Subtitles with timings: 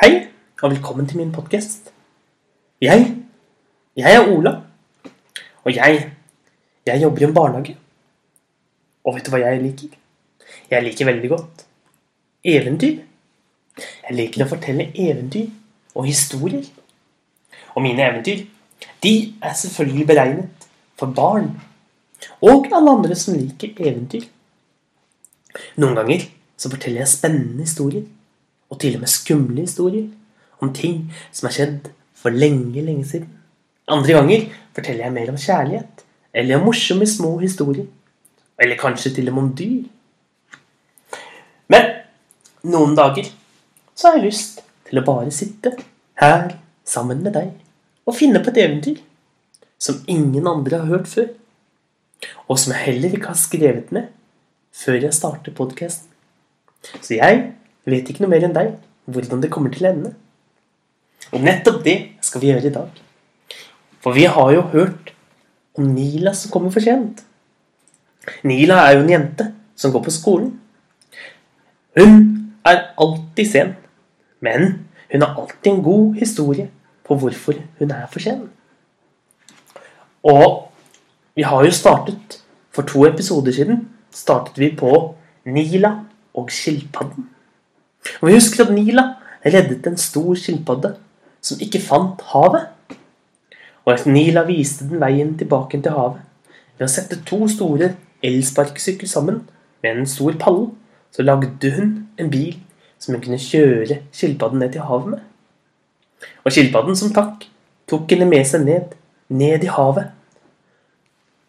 [0.00, 0.28] Hei,
[0.62, 1.90] og velkommen til min podkast.
[2.80, 3.16] Jeg
[3.96, 4.62] Jeg er Ola.
[5.64, 6.12] Og jeg
[6.86, 7.76] Jeg jobber i en barnehage.
[9.04, 9.88] Og vet du hva jeg liker?
[10.70, 11.64] Jeg liker veldig godt
[12.44, 12.94] eventyr.
[13.76, 15.50] Jeg liker å fortelle eventyr
[15.94, 16.64] og historier.
[17.74, 18.46] Og mine eventyr,
[19.02, 19.12] de
[19.42, 20.64] er selvfølgelig beregnet
[20.96, 21.50] for barn.
[22.40, 24.24] Og alle andre som liker eventyr.
[25.76, 26.24] Noen ganger
[26.56, 28.08] så forteller jeg spennende historier.
[28.70, 30.08] Og til og med skumle historier.
[30.60, 33.30] Om ting som har skjedd for lenge, lenge siden.
[33.90, 36.04] Andre ganger forteller jeg mer om kjærlighet.
[36.34, 37.88] Eller om morsomme små historier.
[38.60, 39.84] Eller kanskje til og med om dyr.
[41.70, 41.92] Men
[42.70, 43.30] noen dager
[43.94, 45.72] så har jeg lyst til å bare sitte
[46.20, 47.50] her sammen med deg
[48.08, 48.98] og finne på et eventyr
[49.80, 51.28] som ingen andre har hørt før.
[52.50, 54.10] Og som jeg heller ikke har skrevet ned
[54.76, 56.08] før jeg starter podkasten.
[57.00, 57.52] Så jeg
[57.88, 58.74] vet ikke noe mer enn deg
[59.10, 60.12] hvordan det kommer til å ende.
[61.30, 63.00] Og nettopp det skal vi gjøre i dag.
[64.00, 65.12] For vi har jo hørt
[65.78, 67.22] om Nila som kommer for sent.
[68.44, 70.54] Nila er jo en jente som går på skolen.
[71.98, 72.16] Hun
[72.66, 73.74] er alltid sen,
[74.40, 76.68] men hun har alltid en god historie
[77.06, 78.48] på hvorfor hun er for sen.
[80.22, 80.68] Og
[81.34, 82.36] vi har jo startet
[82.70, 86.04] For to episoder siden startet vi på Nila
[86.38, 87.26] og skilpadden.
[88.20, 89.06] Og vi husker at Nila
[89.44, 90.94] reddet en stor skilpadde
[91.44, 92.68] som ikke fant havet.
[93.86, 96.20] Og at Nila viste den veien tilbake til havet
[96.78, 99.42] ved å sette to store elsparkesykler sammen
[99.84, 100.70] med en stor palle.
[101.10, 102.54] Så lagde hun en bil
[103.00, 105.22] som hun kunne kjøre skilpadden ned til havet med.
[106.44, 107.46] Og skilpadden, som takk,
[107.88, 108.92] tok henne med seg ned,
[109.32, 110.12] ned i havet.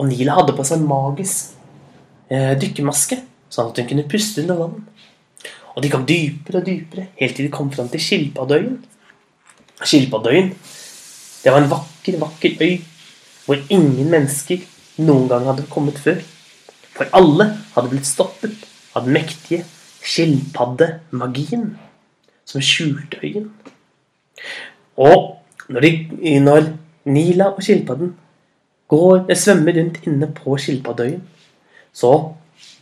[0.00, 1.54] Og Nila hadde på seg en magisk
[2.32, 3.20] eh, dykkermaske,
[3.52, 4.80] sånn at hun kunne puste under vann.
[5.74, 8.76] Og de kom dypere og dypere, helt til de kom fram til Skilpaddøyen.
[9.82, 10.52] Skilpaddøyen,
[11.44, 12.76] det var en vakker, vakker øy
[13.44, 14.62] hvor ingen mennesker
[15.04, 16.20] noen gang hadde kommet før.
[16.94, 19.64] For alle hadde blitt stoppet av den mektige
[20.04, 21.74] skilpaddemagien
[22.48, 23.50] som skjulte øyen.
[24.96, 26.70] Og når, de, når
[27.04, 28.14] Nila og skilpadden
[28.88, 31.22] går, svømmer rundt inne på skilpaddøyen,
[31.92, 32.12] så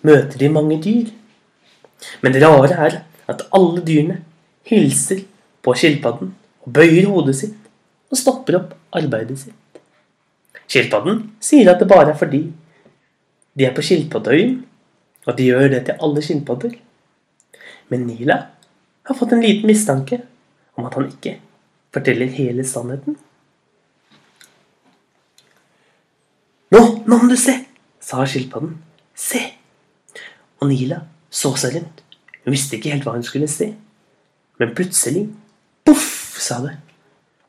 [0.03, 1.11] møter de mange dyr.
[2.23, 2.99] Men det rare er
[3.31, 4.21] at alle dyrene
[4.69, 5.23] hilser
[5.63, 6.33] på skilpadden
[6.63, 7.59] og bøyer hodet sitt
[8.13, 9.59] og stopper opp arbeidet sitt.
[10.67, 12.43] Skilpadden sier at det bare er fordi
[13.53, 14.55] de er på skilpaddeøyen,
[15.29, 16.77] og de gjør det til alle skilpadder.
[17.93, 18.39] Men Nila
[19.05, 20.23] har fått en liten mistanke
[20.79, 21.37] om at han ikke
[21.93, 23.19] forteller hele sannheten.
[26.73, 27.59] Nå, nå må du se,
[28.01, 28.79] sa skilpadden.
[29.13, 29.43] Se!
[30.63, 32.03] Og Nila så seg rundt.
[32.45, 33.73] Hun visste ikke helt hva hun skulle se.
[34.61, 35.27] Men plutselig
[35.87, 36.77] poff, sa det.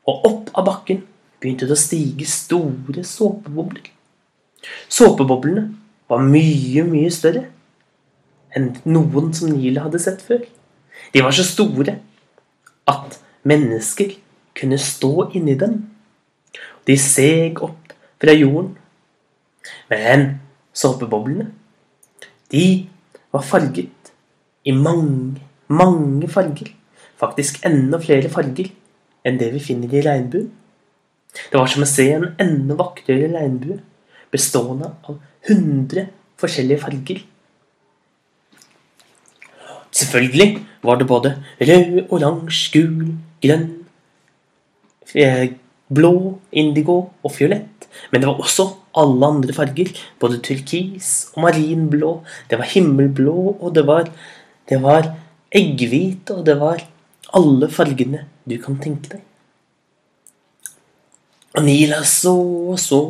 [0.08, 1.02] Og opp av bakken
[1.40, 3.90] begynte det å stige store såpebobler.
[4.88, 5.66] Såpeboblene
[6.08, 7.48] var mye, mye større
[8.54, 10.44] enn noen som Nila hadde sett før.
[11.12, 11.98] De var så store
[12.90, 14.14] at mennesker
[14.56, 15.80] kunne stå inni dem.
[16.86, 18.74] De seg opp fra jorden.
[19.90, 20.26] Men
[20.76, 21.48] såpeboblene,
[22.52, 22.86] de
[23.34, 24.12] var farget
[24.64, 26.70] i mange, mange farger.
[27.20, 28.70] Faktisk enda flere farger
[29.24, 30.50] enn det vi finner i regnbuen.
[31.34, 33.80] Det var som å se en enda vakrere regnbue
[34.34, 35.18] bestående av
[35.48, 36.06] 100
[36.40, 37.22] forskjellige farger.
[39.94, 40.48] Selvfølgelig
[40.82, 43.12] var det både rød, oransje, gul,
[43.42, 43.68] grønn,
[45.14, 45.52] eh,
[45.88, 47.88] blå, indigo og fiolett.
[48.10, 48.66] Men det var også
[49.00, 49.92] alle andre farger.
[50.20, 52.14] Både turkis og marinblå.
[52.50, 54.10] Det var himmelblå, og det var,
[54.70, 55.12] det var
[55.54, 56.84] eggehvit, og det var
[57.34, 59.22] alle fargene du kan tenke deg.
[61.54, 62.34] Og Nila så
[62.74, 63.00] og så,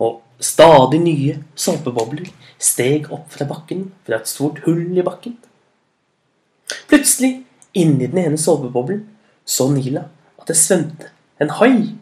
[0.00, 2.28] og stadig nye såpebobler
[2.60, 5.34] steg opp fra bakken, fra et stort hull i bakken.
[6.90, 7.40] Plutselig,
[7.74, 9.02] inni den ene såpeboblen,
[9.44, 10.06] så Nila
[10.38, 11.10] at det svømte
[11.40, 11.96] en hai.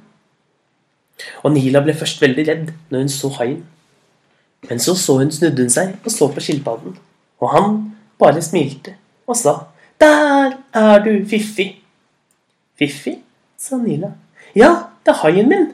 [1.43, 3.65] Og Nila ble først veldig redd når hun så haien.
[4.69, 6.97] Men så så hun snudde hun seg og så på skilpadden,
[7.41, 7.77] og han
[8.19, 9.55] bare smilte og sa
[10.01, 11.83] Der er du, Fiffi.
[12.79, 13.19] Fiffi,
[13.59, 14.13] sa Nila.
[14.55, 14.75] Ja,
[15.07, 15.73] det er haien min.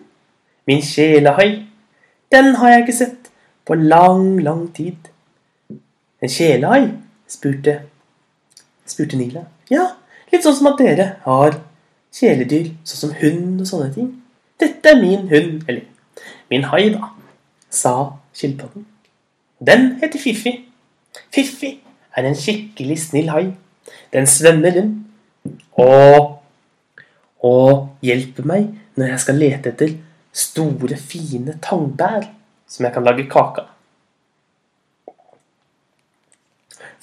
[0.66, 1.66] Min kjælehai.
[2.32, 3.30] Den har jeg ikke sett
[3.66, 5.10] på lang, lang tid.
[6.22, 6.88] En kjælehai?
[7.28, 7.80] spurte
[8.86, 9.44] spurte Nila.
[9.72, 9.88] Ja,
[10.32, 11.58] litt sånn som at dere har
[12.14, 14.10] kjæledyr, sånn som hund og sånne ting.
[14.60, 15.82] Dette er min hund, eller
[16.50, 17.10] min hai, da,
[17.70, 17.94] sa
[18.32, 18.86] skilpadden.
[19.66, 20.54] Den heter Fiffi.
[21.34, 21.80] Fiffi
[22.16, 23.46] er en skikkelig snill hai.
[24.12, 25.00] Den svømmer rundt
[25.76, 26.40] Og
[27.44, 29.90] Og hjelper meg når jeg skal lete etter
[30.32, 32.24] store, fine tangbær
[32.66, 33.68] som jeg kan lage kake av.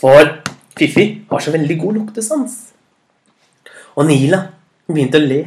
[0.01, 0.31] For
[0.73, 2.55] Fiffi har så veldig god luktesans.
[3.93, 4.39] Og Nila
[4.87, 5.41] begynte å le.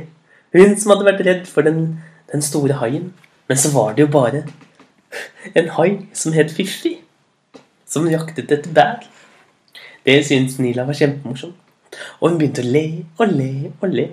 [0.55, 1.99] Hun som hadde vært redd for den,
[2.33, 3.13] den store haien.
[3.49, 4.45] Men så var det jo bare
[5.55, 6.95] en hai som het Fiffi,
[7.87, 9.05] som jaktet etter bær.
[10.05, 11.57] Det syntes Nila var kjempemorsomt.
[12.21, 12.87] Og hun begynte å le
[13.19, 14.07] og le og le.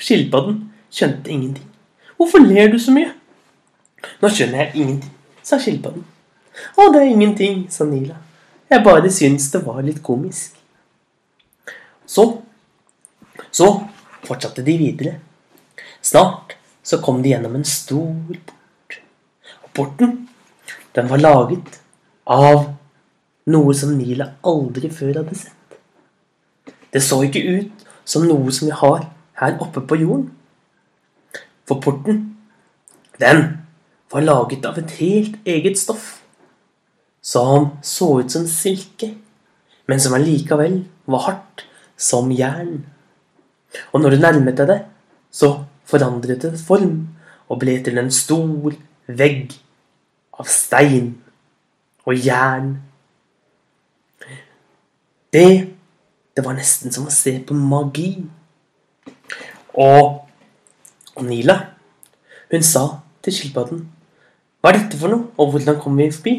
[0.00, 1.66] Skilpadden skjønte ingenting.
[2.16, 3.12] Hvorfor ler du så mye?
[4.20, 5.12] Nå skjønner jeg ingenting,
[5.44, 6.04] sa skilpadden.
[6.76, 8.16] Å, det er ingenting, sa Nila.
[8.70, 10.56] Jeg bare syns det var litt komisk.
[12.06, 12.42] Så
[13.52, 13.66] Så
[14.26, 15.14] fortsatte de videre.
[16.02, 18.98] Snart så kom de gjennom en stor port.
[19.64, 20.16] Og porten,
[20.96, 21.80] den var laget
[22.26, 22.72] av
[23.50, 25.78] noe som Nila aldri før hadde sett.
[26.90, 29.06] Det så ikke ut som noe som vi har
[29.40, 30.30] her oppe på jorden.
[31.68, 32.24] For porten,
[33.20, 33.44] den
[34.10, 36.16] var laget av et helt eget stoff
[37.22, 39.12] som så ut som silke,
[39.86, 40.80] men som allikevel
[41.10, 41.64] var hardt
[42.00, 42.80] som jern.
[43.92, 44.80] Og når du nærmet deg det,
[45.30, 45.52] så
[45.90, 46.94] forandret en form
[47.50, 48.76] og ble til en stor
[49.06, 49.56] vegg
[50.38, 51.12] av stein
[52.06, 52.72] og jern.
[55.30, 55.50] Det
[56.36, 58.14] det var nesten som å se på magi.
[59.76, 60.22] Og,
[61.26, 61.56] Nila,
[62.50, 62.84] hun sa
[63.20, 63.82] til skilpadden
[64.60, 66.34] Hva er dette for noe, og hvordan kommer vi forbi?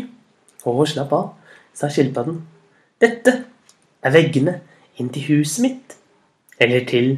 [0.65, 1.27] Og slapp av,
[1.77, 2.39] sa skilpadden.
[3.01, 3.33] Dette
[4.01, 4.59] er veggene
[4.97, 5.95] inn til huset mitt.
[6.61, 7.15] Eller til,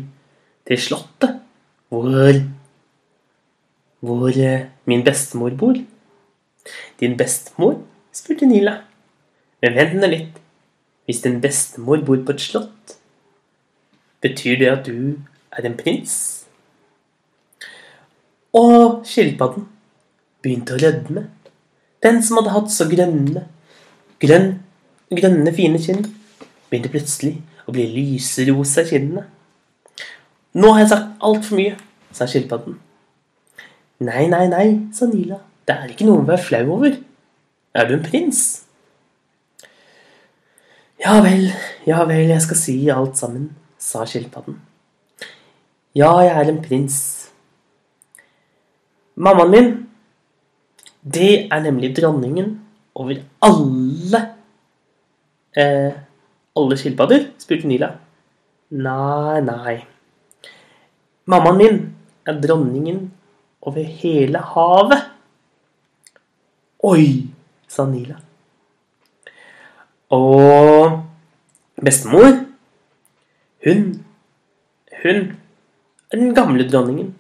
[0.67, 1.39] til slottet,
[1.93, 2.33] hvor
[3.99, 5.75] Hvor eh, min bestemor bor.
[6.99, 7.83] Din bestemor?
[8.11, 8.81] spurte Nila.
[9.61, 10.39] Men vent nå litt.
[11.05, 12.97] Hvis din bestemor bor på et slott,
[14.21, 15.19] betyr det at du
[15.51, 16.15] er en prins?
[18.53, 19.69] Og skilpadden
[20.43, 21.27] begynte å rødme.
[22.03, 23.45] Den som hadde hatt så grønne,
[24.19, 24.57] grønn,
[25.11, 26.03] grønne, fine kinn,
[26.69, 27.37] begynte plutselig
[27.67, 29.27] å bli lyserosa i kinnene.
[30.53, 31.77] Nå har jeg sagt altfor mye,
[32.13, 32.75] sa skilpadden.
[34.03, 35.39] Nei, nei, nei, sa Nila.
[35.65, 36.97] Det er ikke noe å være flau over.
[37.73, 38.41] Er du en prins?
[41.01, 41.49] Ja vel,
[41.87, 43.49] ja vel, jeg skal si alt sammen,
[43.81, 44.59] sa skilpadden.
[45.97, 46.99] Ja, jeg er en prins.
[49.15, 49.71] Mammaen min,
[51.03, 52.55] det er nemlig dronningen
[52.95, 54.21] over alle
[55.57, 55.93] eh,
[56.55, 57.31] Alle skilpadder?
[57.41, 57.89] spurte Nila.
[58.69, 59.75] Nei, nei.
[61.25, 61.77] Mammaen min
[62.27, 63.11] er dronningen
[63.61, 65.05] over hele havet.
[66.83, 67.31] Oi,
[67.67, 68.17] sa Nila.
[70.11, 70.99] Og
[71.81, 72.43] bestemor,
[73.63, 74.03] hun
[75.03, 75.35] Hun
[76.11, 77.15] er den gamle dronningen.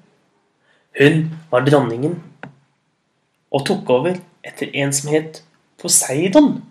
[0.99, 2.21] Hun var dronningen
[3.51, 5.41] og tok over etter en som het
[5.81, 6.61] Poseidon,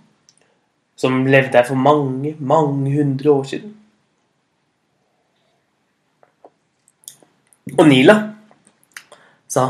[0.96, 3.74] som levde her for mange, mange hundre år siden.
[7.78, 8.16] Og Nila
[9.48, 9.66] sa,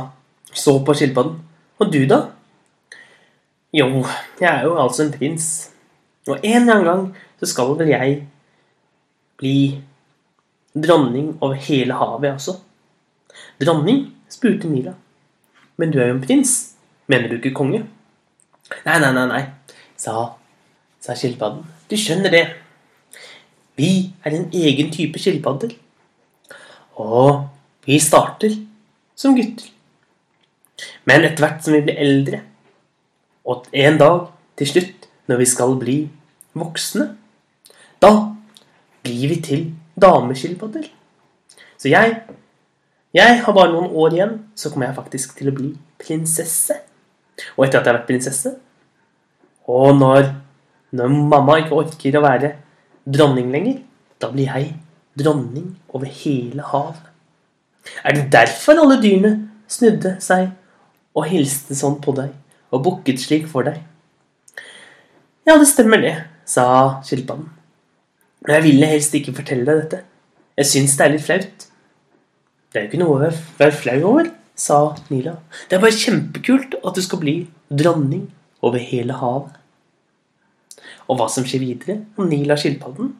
[0.52, 1.36] så på skilpadden.
[1.78, 2.20] Og du, da?
[3.72, 4.04] Jo,
[4.40, 5.46] jeg er jo altså en prins.
[6.28, 7.06] Og en eller annen gang
[7.40, 8.18] så skal vel jeg
[9.40, 9.56] bli
[10.72, 12.56] dronning over hele havet også.
[13.61, 14.06] Dronning?
[14.32, 14.94] spurte Nila.
[15.76, 16.75] Men du er jo en prins.
[17.06, 17.82] Mener du ikke konge?
[18.87, 19.42] Nei, nei, nei, nei,
[20.00, 20.30] sa,
[21.02, 21.66] sa skilpadden.
[21.90, 22.44] Du skjønner det.
[23.76, 25.75] Vi er en egen type skilpadder.
[27.02, 27.49] Og
[27.86, 28.54] vi starter
[29.18, 29.68] som gutter.
[31.06, 32.42] Men etter hvert som vi blir eldre,
[33.46, 35.96] og en dag til slutt når vi skal bli
[36.58, 37.08] voksne,
[38.02, 38.12] da
[39.02, 39.64] blir vi til
[39.98, 40.86] dameskilpadder.
[41.78, 42.20] Så jeg
[43.12, 46.78] jeg har bare noen år igjen, så kommer jeg faktisk til å bli prinsesse.
[47.58, 48.50] Og etter at jeg har vært prinsesse
[49.68, 50.26] Og når,
[50.92, 52.50] når mamma ikke orker å være
[53.04, 53.78] dronning lenger,
[54.20, 54.72] da blir jeg
[55.18, 57.12] dronning over hele havet.
[58.04, 59.32] Er det derfor alle dyrene
[59.70, 60.50] snudde seg
[61.16, 62.30] og hilste sånn på deg
[62.72, 63.80] og bukket slik for deg?
[65.48, 66.14] Ja, det stemmer det,
[66.46, 67.48] sa skilpadden.
[68.42, 70.02] Men jeg ville helst ikke fortelle deg dette.
[70.58, 71.66] Jeg syns det er litt flaut.
[72.72, 74.78] Det er jo ikke noe å være flau over, sa
[75.10, 75.36] Nila.
[75.68, 77.36] Det er bare kjempekult at du skal bli
[77.68, 78.28] dronning
[78.62, 79.58] over hele havet.
[81.10, 83.10] Og hva som skjer videre om Nila og skilpadden,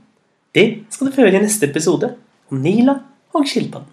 [0.57, 2.13] det skal du få høre i neste episode
[2.53, 2.99] om Nila
[3.33, 3.91] og skilpadden.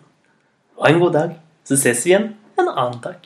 [0.79, 1.31] Ha en god dag,
[1.67, 3.25] så ses vi igjen en annen dag.